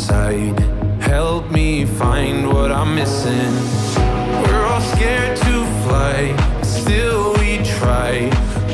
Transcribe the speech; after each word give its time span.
inside. 0.00 0.58
Help 1.02 1.50
me 1.50 1.84
find 1.84 2.48
what 2.48 2.72
I'm 2.72 2.94
missing. 2.94 3.52
We're 4.42 4.64
all 4.64 4.80
scared 4.80 5.36
to 5.36 5.54
fly, 5.84 6.18
still 6.62 7.34
we 7.34 7.58
try. 7.78 8.12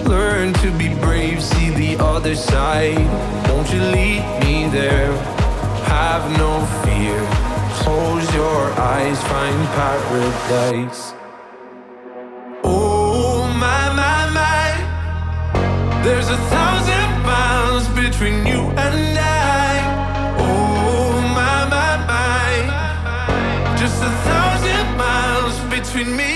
Learn 0.05 0.53
to 0.63 0.71
be 0.79 0.89
brave, 1.07 1.43
see 1.43 1.71
the 1.71 1.97
other 1.99 2.37
side. 2.37 3.05
Won't 3.49 3.69
you 3.73 3.83
lead 3.97 4.23
me 4.45 4.69
there? 4.69 5.11
Have 5.97 6.25
no 6.39 6.53
fear. 6.85 7.19
Close 7.83 8.27
your 8.33 8.63
eyes, 8.95 9.19
find 9.25 9.59
paradise. 9.79 11.13
Oh 12.63 13.53
my 13.65 13.83
my 14.01 14.21
my, 14.39 16.03
there's 16.05 16.29
a 16.29 16.41
thousand 16.55 17.09
miles 17.33 17.89
between 18.01 18.47
you 18.47 18.61
and 18.85 19.19
I. 19.19 19.36
between 25.97 26.15
me 26.15 26.36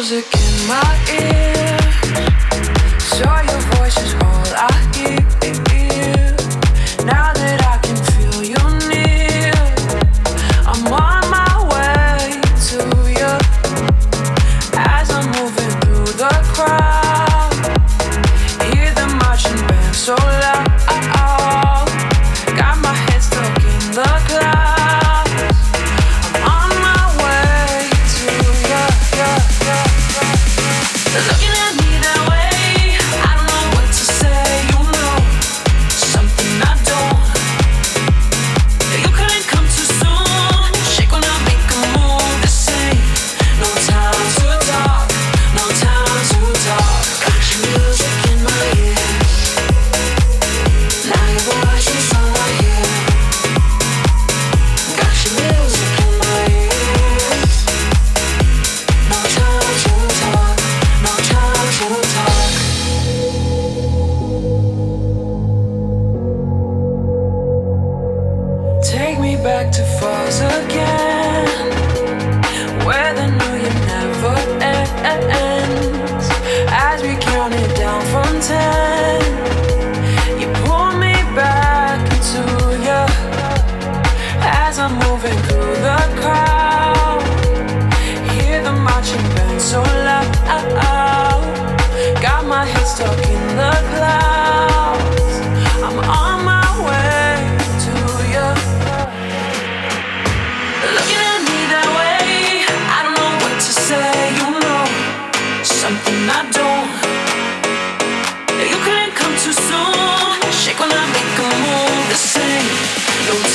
music 0.00 0.24
in 0.34 0.66
my 0.66 0.98
ear. 1.12 1.78
Saw 2.98 3.40
your 3.42 3.60
voices. 3.76 4.19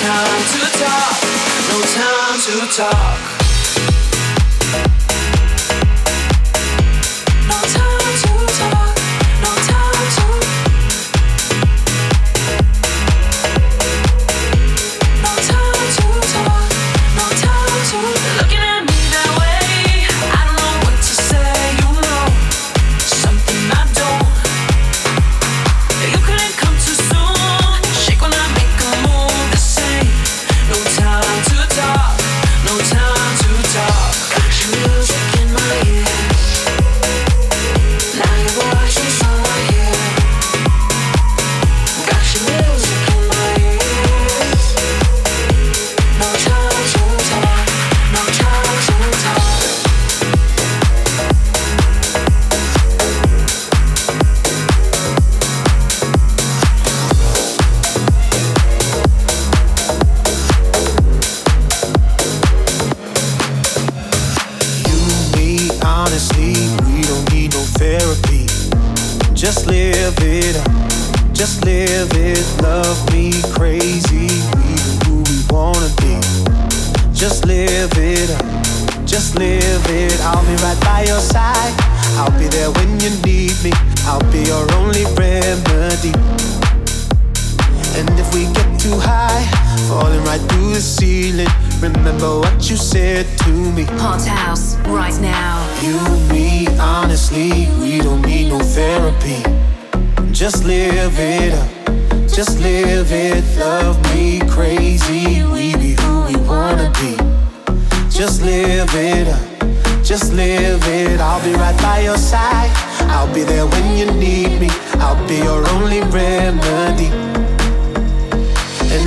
time 0.06 0.46
to 0.54 0.60
talk, 0.78 1.24
no 1.72 1.82
time 1.82 2.40
to 2.40 2.78
talk. 2.78 3.35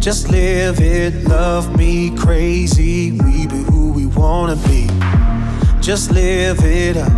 just 0.00 0.30
live 0.30 0.80
it. 0.80 1.24
Love 1.28 1.76
me 1.76 2.16
crazy, 2.16 3.12
we 3.12 3.46
be 3.46 3.62
who 3.70 3.92
we 3.92 4.06
wanna 4.06 4.56
be. 4.56 4.88
Just 5.80 6.10
live 6.10 6.64
it 6.64 6.96
up, 6.96 7.12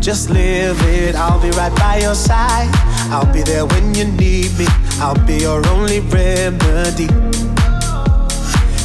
just 0.00 0.30
live 0.30 0.78
it. 0.82 1.14
I'll 1.14 1.40
be 1.40 1.50
right 1.50 1.74
by 1.76 1.98
your 1.98 2.14
side. 2.14 2.68
I'll 3.10 3.32
be 3.32 3.42
there 3.42 3.64
when 3.66 3.94
you 3.94 4.04
need 4.04 4.56
me. 4.58 4.66
I'll 5.00 5.26
be 5.26 5.38
your 5.38 5.66
only 5.68 6.00
remedy. 6.00 7.08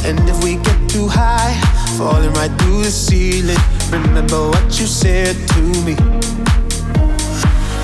And 0.05 0.19
if 0.29 0.43
we 0.43 0.55
get 0.55 0.89
too 0.89 1.07
high, 1.07 1.53
falling 1.97 2.33
right 2.33 2.51
through 2.61 2.83
the 2.83 2.91
ceiling, 2.91 3.57
remember 3.91 4.49
what 4.49 4.79
you 4.79 4.87
said 4.87 5.35
to 5.49 5.61
me 5.85 5.95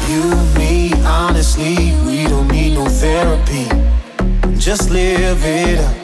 you, 0.10 0.36
me, 0.58 0.92
honestly, 1.06 1.94
we 2.06 2.24
don't 2.24 2.48
need 2.48 2.74
no 2.74 2.88
therapy. 2.90 3.89
Just 4.60 4.90
live 4.92 5.42
it 5.46 5.80
up, 5.80 5.96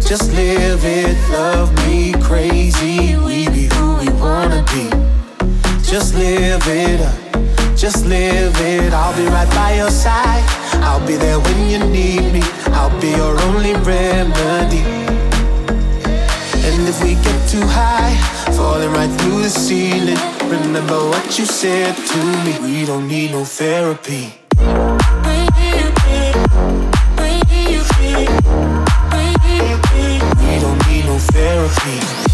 just 0.00 0.32
live 0.32 0.84
it. 0.84 1.16
Love 1.30 1.74
me 1.86 2.12
crazy, 2.22 3.16
we 3.16 3.48
be 3.48 3.68
who 3.74 3.96
we 3.96 4.08
wanna 4.20 4.64
be. 4.72 4.88
Just 5.82 6.14
live 6.14 6.62
it 6.68 7.00
up, 7.00 7.76
just 7.76 8.06
live 8.06 8.54
it. 8.60 8.92
I'll 8.92 9.14
be 9.16 9.26
right 9.26 9.50
by 9.50 9.74
your 9.74 9.90
side. 9.90 10.44
I'll 10.84 11.04
be 11.04 11.16
there 11.16 11.40
when 11.40 11.68
you 11.68 11.78
need 11.80 12.32
me. 12.32 12.42
I'll 12.78 13.00
be 13.00 13.10
your 13.10 13.38
only 13.48 13.74
remedy. 13.74 14.84
And 16.64 16.88
if 16.88 17.02
we 17.02 17.14
get 17.14 17.48
too 17.50 17.66
high, 17.66 18.14
falling 18.56 18.92
right 18.92 19.10
through 19.20 19.42
the 19.42 19.50
ceiling. 19.50 20.16
Remember 20.48 20.98
what 21.10 21.38
you 21.38 21.44
said 21.44 21.96
to 21.96 22.18
me. 22.44 22.52
We 22.60 22.86
don't 22.86 23.08
need 23.08 23.32
no 23.32 23.44
therapy. 23.44 24.32
Therapy. 31.18 32.26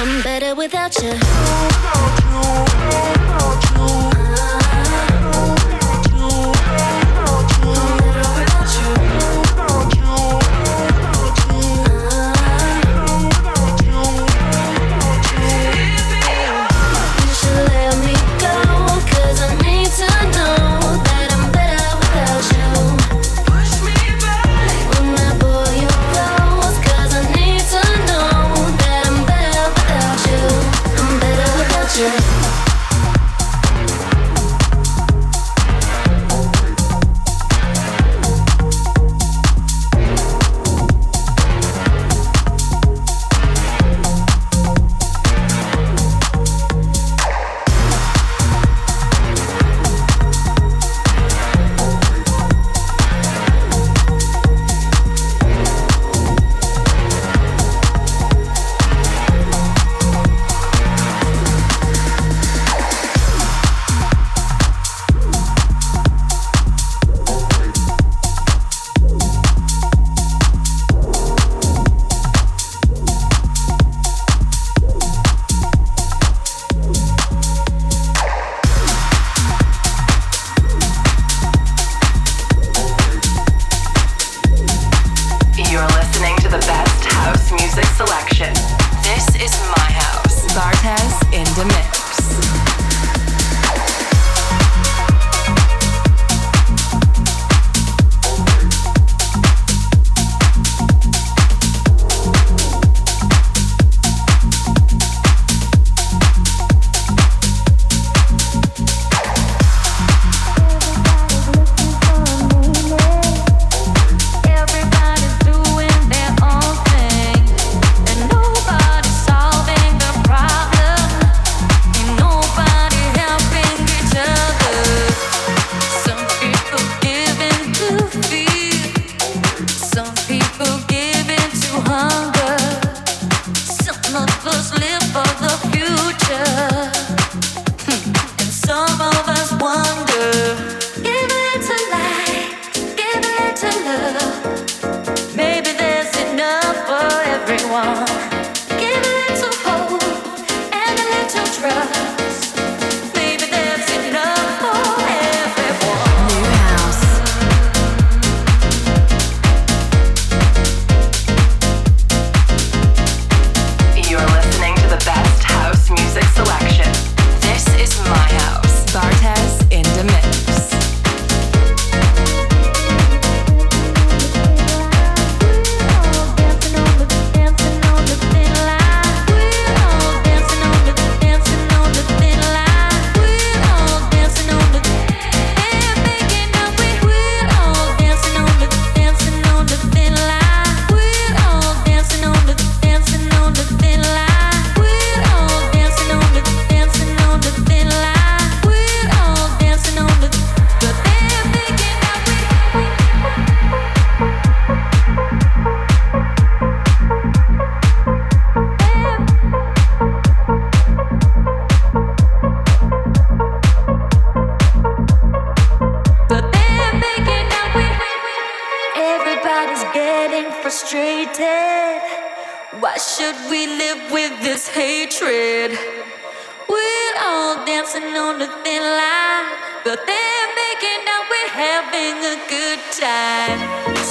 I'm 0.00 0.22
better 0.22 0.54
without 0.54 0.94
you. 1.02 1.10
Without 1.10 2.22
you, 2.22 2.40
without 2.86 4.12
you. 4.12 4.17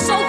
So 0.07 0.26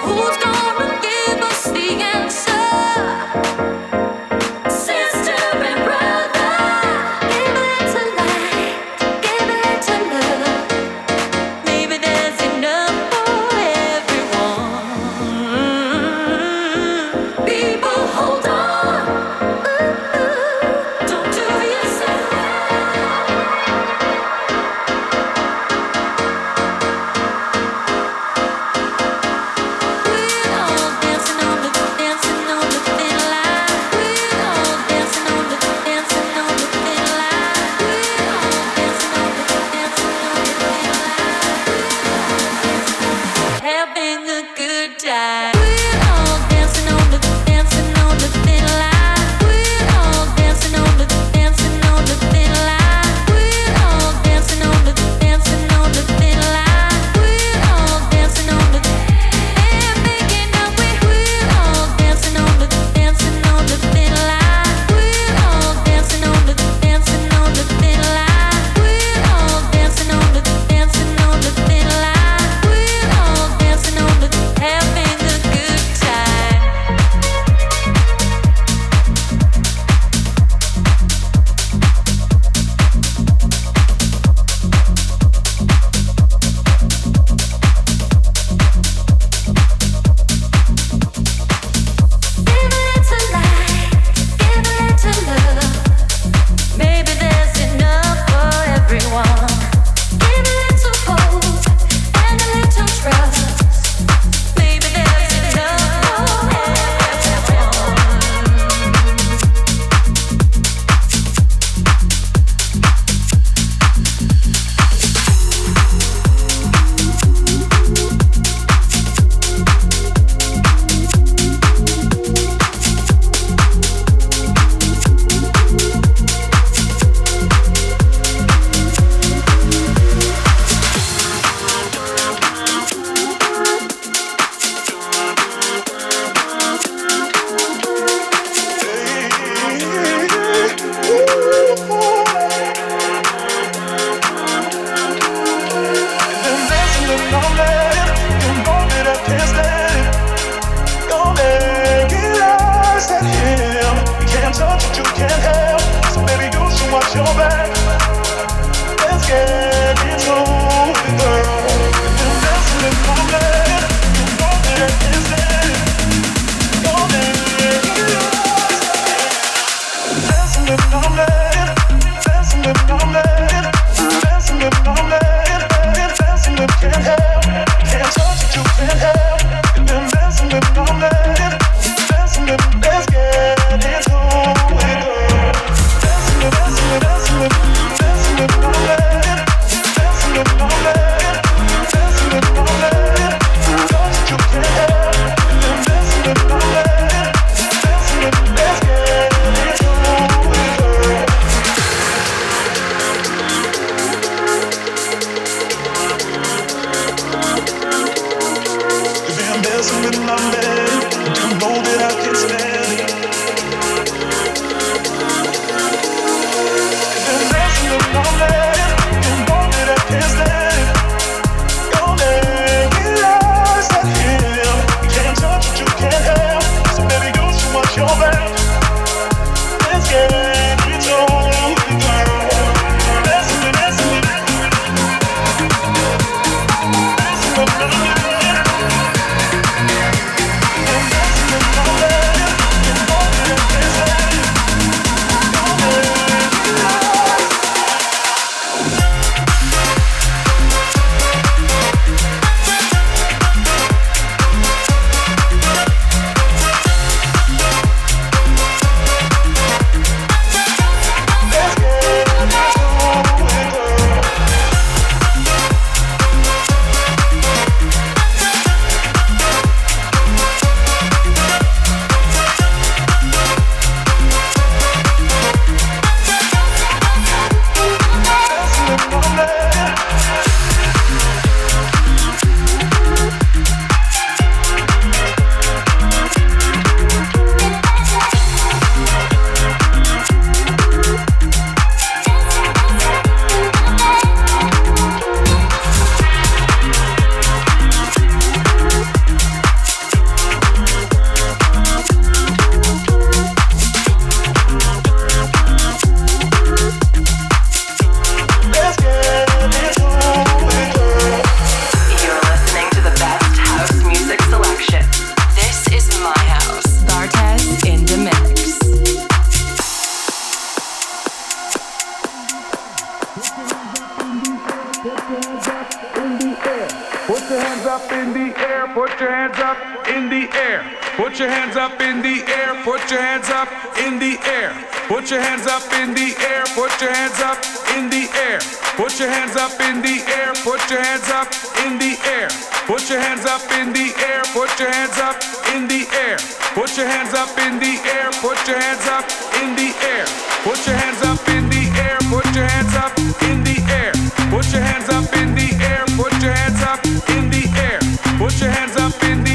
up 359.09 359.23
in 359.23 359.43
the 359.43 359.48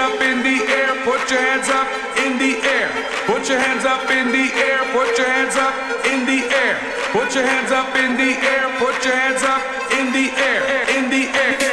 up 0.00 0.20
in 0.20 0.42
the 0.42 0.64
air, 0.64 0.96
put 1.04 1.30
your 1.30 1.40
hands 1.40 1.68
up 1.68 1.86
in 2.24 2.38
the 2.38 2.56
air. 2.64 2.88
Put 3.26 3.48
your 3.48 3.58
hands 3.60 3.84
up 3.84 4.10
in 4.10 4.32
the 4.32 4.50
air, 4.56 4.80
put 4.92 5.16
your 5.18 5.28
hands 5.28 5.56
up 5.56 5.74
in 6.06 6.24
the 6.26 6.40
air. 6.52 7.00
Put 7.12 7.34
your 7.34 7.44
hands 7.44 7.70
up 7.70 7.94
in 7.96 8.16
the 8.16 8.32
air, 8.38 8.64
put 8.78 9.04
your 9.04 9.14
hands 9.14 9.42
up 9.42 9.62
in 9.98 10.12
the 10.12 10.30
air, 10.30 10.62
in 10.96 11.10
the 11.10 11.26
air. 11.38 11.69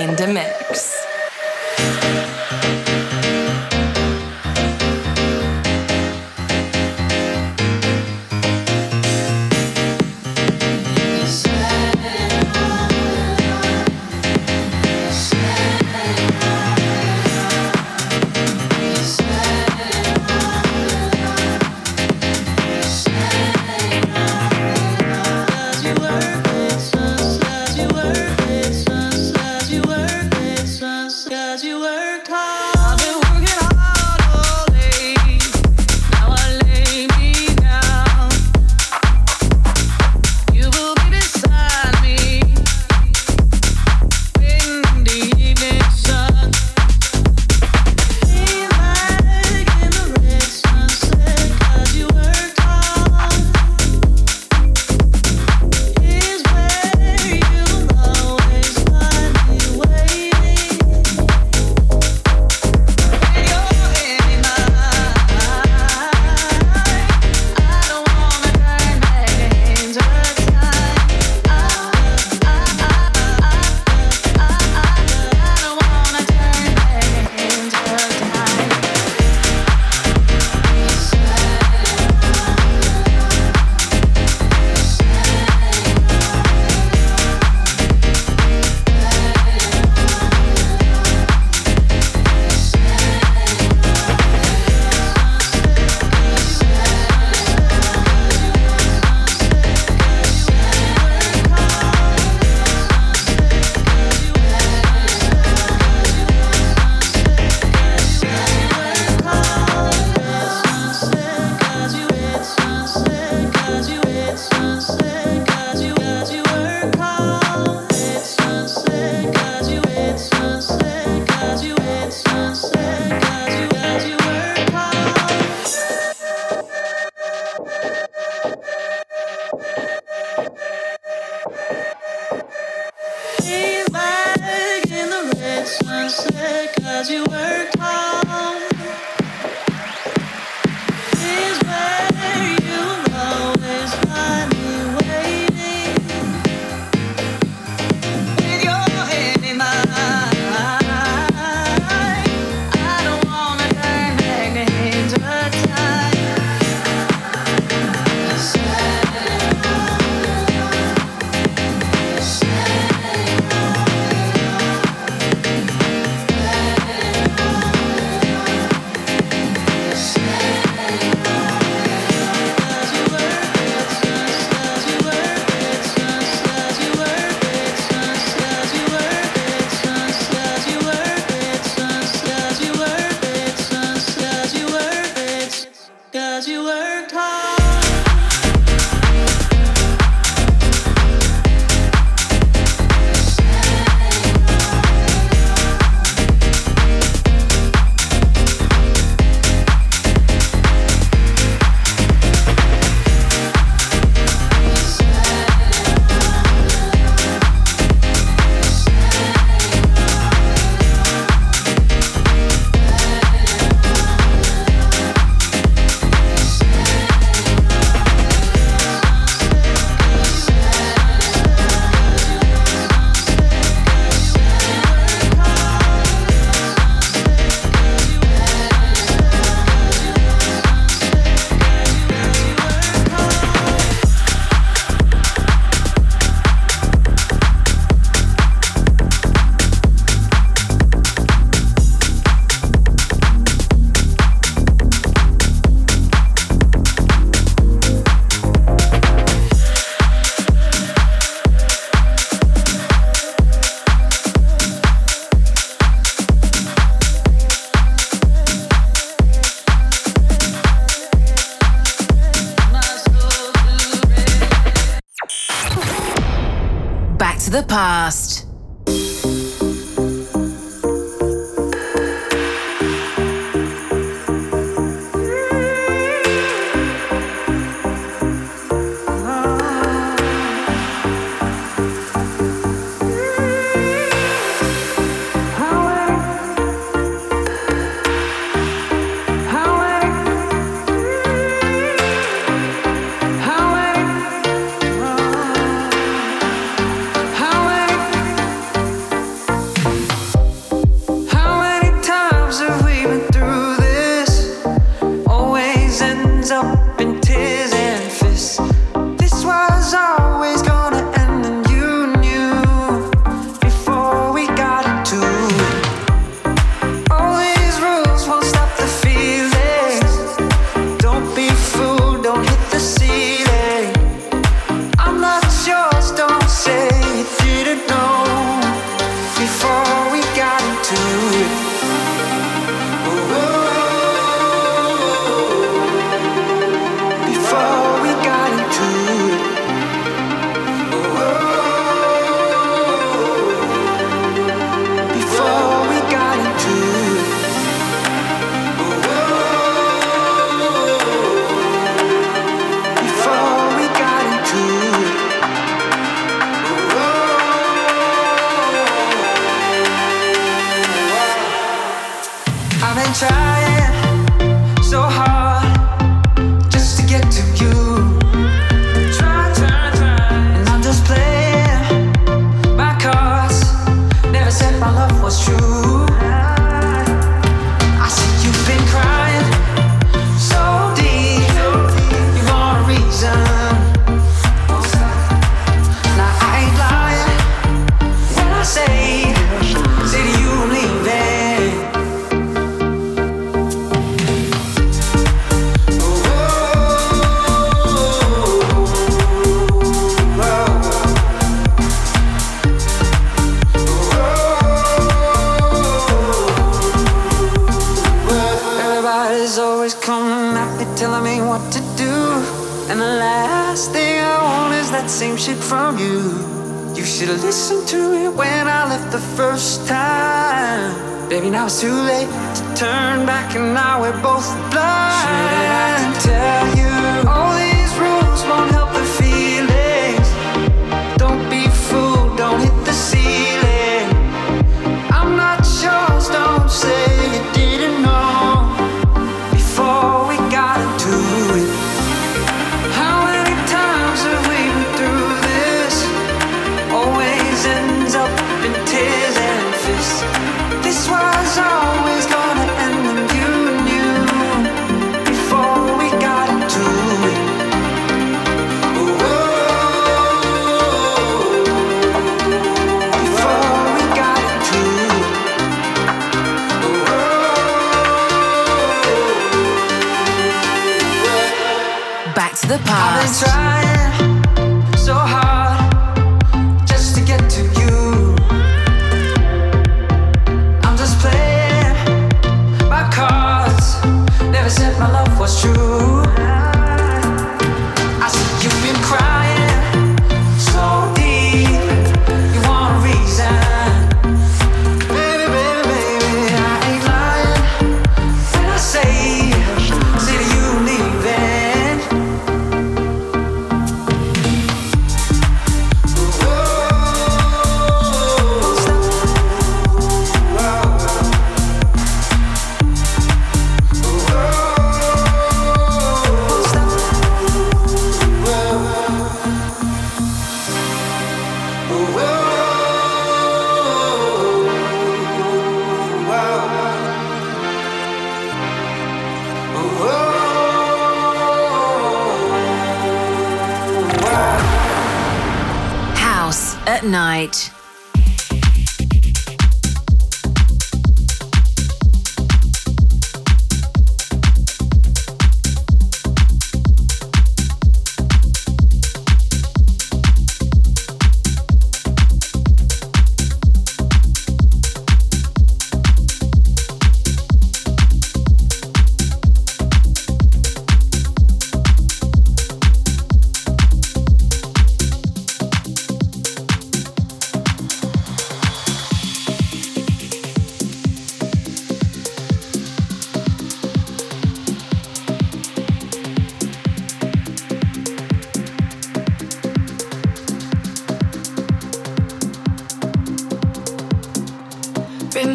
In 0.00 0.16
the 0.16 0.26
mix. 0.26 0.69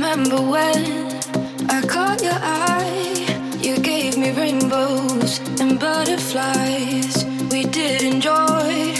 remember 0.05 0.39
when 0.39 0.85
I 1.67 1.81
caught 1.81 2.21
your 2.21 2.39
eye. 2.39 3.25
You 3.59 3.79
gave 3.79 4.17
me 4.17 4.29
rainbows 4.31 5.39
and 5.59 5.79
butterflies. 5.79 7.25
We 7.51 7.63
did 7.63 8.03
enjoy 8.03 8.93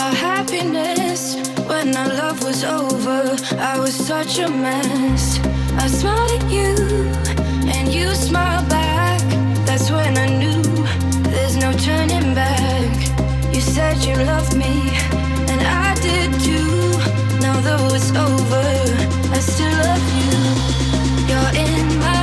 our 0.00 0.14
happiness. 0.26 1.36
When 1.66 1.96
our 1.96 2.08
love 2.08 2.44
was 2.44 2.62
over, 2.62 3.36
I 3.58 3.78
was 3.78 3.94
such 3.94 4.38
a 4.38 4.48
mess. 4.50 5.40
I 5.78 5.86
smiled 5.86 6.30
at 6.38 6.50
you 6.50 6.74
and 7.74 7.88
you 7.92 8.14
smiled 8.14 8.68
back. 8.68 9.22
That's 9.64 9.90
when 9.90 10.18
I 10.18 10.28
knew 10.40 10.62
there's 11.30 11.56
no 11.56 11.72
turning 11.72 12.34
back. 12.34 12.92
You 13.54 13.62
said 13.62 13.96
you 14.04 14.14
loved 14.32 14.54
me 14.56 14.74
and 15.52 15.60
I 15.62 15.94
did 16.02 16.30
too. 16.40 16.99
Although 17.62 17.94
it's 17.94 18.10
over, 18.12 18.68
I 19.34 19.38
still 19.38 19.70
love 19.84 20.06
you. 20.16 21.28
You're 21.28 21.62
in 21.62 21.98
my 21.98 22.19